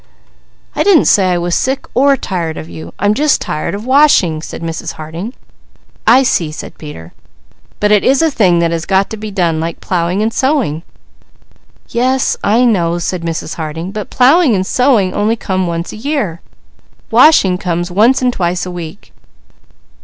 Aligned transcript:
"I 0.75 0.81
didn't 0.81 1.05
say 1.05 1.27
I 1.29 1.37
was 1.37 1.53
sick, 1.53 1.85
or 1.93 2.17
tired 2.17 2.57
of 2.57 2.67
you, 2.67 2.91
I'm 2.97 3.13
just 3.13 3.39
tired 3.39 3.75
of 3.75 3.85
washing!" 3.85 4.41
said 4.41 4.63
Mrs. 4.63 4.93
Harding. 4.93 5.31
"I 6.07 6.23
see!" 6.23 6.51
said 6.51 6.79
Peter. 6.79 7.13
"But 7.79 7.91
it 7.91 8.03
is 8.03 8.23
a 8.23 8.31
thing 8.31 8.57
that 8.57 8.71
has 8.71 8.87
got 8.87 9.11
to 9.11 9.15
be 9.17 9.29
done, 9.29 9.59
like 9.59 9.79
plowing 9.79 10.23
and 10.23 10.33
sowing." 10.33 10.81
"Yes 11.89 12.35
I 12.43 12.65
know," 12.65 12.97
said 12.97 13.21
Mrs. 13.21 13.57
Harding, 13.57 13.91
"but 13.91 14.09
plowing 14.09 14.55
and 14.55 14.65
sowing 14.65 15.13
only 15.13 15.35
come 15.35 15.67
once 15.67 15.93
a 15.93 15.97
year. 15.97 16.41
Washing 17.11 17.59
comes 17.59 17.91
once 17.91 18.23
and 18.23 18.33
twice 18.33 18.65
a 18.65 18.71
week." 18.71 19.13